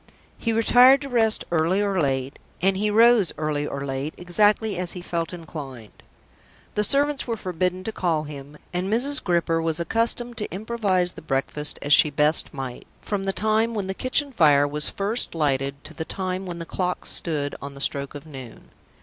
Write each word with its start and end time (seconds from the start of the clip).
He 0.35 0.51
retired 0.51 0.99
to 1.01 1.09
rest 1.09 1.45
early 1.51 1.79
or 1.79 2.01
late, 2.01 2.39
and 2.59 2.75
he 2.75 2.89
rose 2.89 3.31
early 3.37 3.67
or 3.67 3.85
late, 3.85 4.15
exactly 4.17 4.75
as 4.79 4.93
he 4.93 5.01
felt 5.03 5.31
inclined. 5.31 6.01
The 6.73 6.83
servants 6.83 7.27
were 7.27 7.37
forbidden 7.37 7.83
to 7.83 7.91
call 7.91 8.23
him; 8.23 8.57
and 8.73 8.91
Mrs. 8.91 9.23
Gripper 9.23 9.61
was 9.61 9.79
accustomed 9.79 10.37
to 10.37 10.51
improvise 10.51 11.11
the 11.11 11.21
breakfast 11.21 11.77
as 11.83 11.93
she 11.93 12.09
best 12.09 12.51
might, 12.51 12.87
from 12.99 13.25
the 13.25 13.31
time 13.31 13.75
when 13.75 13.85
the 13.85 13.93
kitchen 13.93 14.31
fire 14.31 14.67
was 14.67 14.89
first 14.89 15.35
lighted 15.35 15.83
to 15.83 15.93
the 15.93 16.03
time 16.03 16.47
when 16.47 16.57
the 16.57 16.65
clock 16.65 17.05
stood 17.05 17.53
on 17.61 17.75
the 17.75 17.79
stroke 17.79 18.15
of 18.15 18.25
noon. 18.25 18.71